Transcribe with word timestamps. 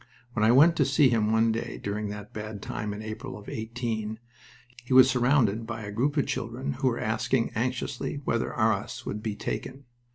When 0.33 0.43
I 0.43 0.51
went 0.51 0.75
to 0.77 0.83
see 0.83 1.09
him 1.09 1.31
one 1.31 1.51
day 1.51 1.77
during 1.77 2.09
that 2.09 2.33
bad 2.33 2.63
time 2.63 2.91
in 2.91 3.03
April 3.03 3.37
of 3.37 3.47
'18, 3.47 4.17
he 4.83 4.93
was 4.95 5.07
surrounded 5.07 5.67
by 5.67 5.83
a 5.83 5.91
group 5.91 6.17
of 6.17 6.25
children 6.25 6.73
who 6.73 6.87
were 6.87 6.99
asking 6.99 7.51
anxiously 7.53 8.19
whether 8.25 8.51
Arras 8.59 9.05
would 9.05 9.21
be 9.21 9.35
taken. 9.35 9.85